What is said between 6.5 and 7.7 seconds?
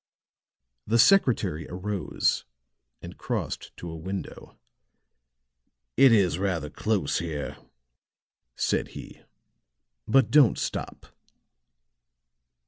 close here,"